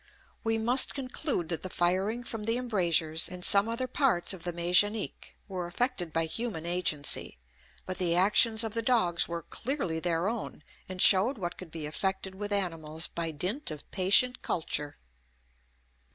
We 0.43 0.57
must 0.57 0.95
conclude 0.95 1.49
that 1.49 1.61
the 1.61 1.69
firing 1.69 2.23
from 2.23 2.45
the 2.45 2.57
embrasures, 2.57 3.29
and 3.29 3.45
some 3.45 3.69
other 3.69 3.85
parts 3.85 4.33
of 4.33 4.41
the 4.41 4.51
méchanique, 4.51 5.33
were 5.47 5.67
effected 5.67 6.11
by 6.11 6.25
human 6.25 6.65
agency; 6.65 7.37
but 7.85 7.99
the 7.99 8.15
actions 8.15 8.63
of 8.63 8.73
the 8.73 8.81
dogs 8.81 9.27
were 9.27 9.43
clearly 9.43 9.99
their 9.99 10.27
own, 10.27 10.63
and 10.89 11.03
showed 11.03 11.37
what 11.37 11.55
could 11.55 11.69
be 11.69 11.85
effected 11.85 12.33
with 12.33 12.51
animals 12.51 13.05
by 13.09 13.29
dint 13.29 13.69
of 13.69 13.91
patient 13.91 14.41
culture. 14.41 14.95